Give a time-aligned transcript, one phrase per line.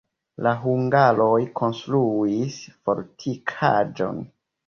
[0.45, 2.57] La hungaroj konstruis
[2.87, 4.27] fortikaĵon.